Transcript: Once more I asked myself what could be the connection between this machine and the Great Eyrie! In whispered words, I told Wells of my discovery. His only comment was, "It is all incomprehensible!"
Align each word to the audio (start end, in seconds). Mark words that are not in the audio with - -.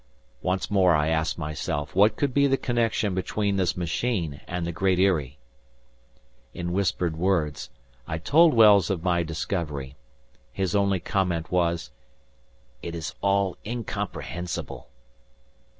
Once 0.41 0.71
more 0.71 0.95
I 0.95 1.09
asked 1.09 1.37
myself 1.37 1.95
what 1.95 2.15
could 2.15 2.33
be 2.33 2.47
the 2.47 2.57
connection 2.57 3.13
between 3.13 3.57
this 3.57 3.77
machine 3.77 4.41
and 4.47 4.65
the 4.65 4.71
Great 4.71 4.97
Eyrie! 4.97 5.37
In 6.55 6.73
whispered 6.73 7.15
words, 7.15 7.69
I 8.07 8.17
told 8.17 8.55
Wells 8.55 8.89
of 8.89 9.03
my 9.03 9.21
discovery. 9.21 9.95
His 10.51 10.75
only 10.75 10.99
comment 10.99 11.51
was, 11.51 11.91
"It 12.81 12.95
is 12.95 13.13
all 13.21 13.57
incomprehensible!" 13.63 14.89